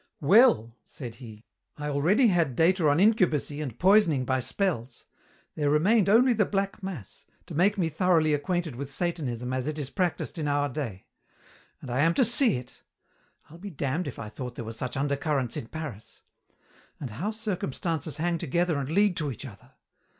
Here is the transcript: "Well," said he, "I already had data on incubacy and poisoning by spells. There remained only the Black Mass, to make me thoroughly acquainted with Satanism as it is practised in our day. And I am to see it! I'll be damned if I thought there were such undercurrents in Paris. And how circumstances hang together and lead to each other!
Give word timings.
"Well," 0.21 0.75
said 0.83 1.13
he, 1.13 1.45
"I 1.77 1.87
already 1.89 2.29
had 2.29 2.55
data 2.55 2.89
on 2.89 2.97
incubacy 2.99 3.61
and 3.61 3.77
poisoning 3.77 4.25
by 4.25 4.39
spells. 4.39 5.05
There 5.53 5.69
remained 5.69 6.09
only 6.09 6.33
the 6.33 6.43
Black 6.47 6.81
Mass, 6.81 7.27
to 7.45 7.53
make 7.53 7.77
me 7.77 7.87
thoroughly 7.87 8.33
acquainted 8.33 8.75
with 8.75 8.89
Satanism 8.89 9.53
as 9.53 9.67
it 9.67 9.77
is 9.77 9.91
practised 9.91 10.39
in 10.39 10.47
our 10.47 10.69
day. 10.69 11.05
And 11.81 11.91
I 11.91 11.99
am 11.99 12.15
to 12.15 12.25
see 12.25 12.55
it! 12.57 12.81
I'll 13.51 13.59
be 13.59 13.69
damned 13.69 14.07
if 14.07 14.17
I 14.17 14.27
thought 14.27 14.55
there 14.55 14.65
were 14.65 14.73
such 14.73 14.97
undercurrents 14.97 15.55
in 15.55 15.67
Paris. 15.67 16.23
And 16.99 17.11
how 17.11 17.29
circumstances 17.29 18.17
hang 18.17 18.39
together 18.39 18.79
and 18.79 18.89
lead 18.89 19.15
to 19.17 19.31
each 19.31 19.45
other! 19.45 19.73